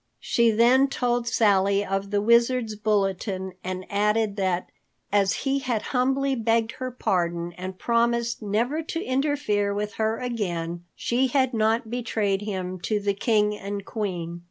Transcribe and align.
She 0.23 0.49
then 0.49 0.87
told 0.87 1.27
Sally 1.27 1.85
of 1.85 2.09
the 2.09 2.23
Wizard's 2.23 2.75
bulletin 2.75 3.53
and 3.63 3.85
added 3.87 4.35
that, 4.37 4.71
as 5.11 5.33
he 5.45 5.59
had 5.59 5.83
humbly 5.93 6.33
begged 6.33 6.71
her 6.77 6.89
pardon 6.89 7.53
and 7.55 7.77
promised 7.77 8.41
never 8.41 8.81
to 8.81 9.03
interfere 9.03 9.75
with 9.75 9.93
her 10.01 10.17
again, 10.17 10.85
she 10.95 11.27
had 11.27 11.53
not 11.53 11.91
betrayed 11.91 12.41
him 12.41 12.79
to 12.79 12.99
the 12.99 13.13
King 13.13 13.55
and 13.55 13.85
Queen. 13.85 14.39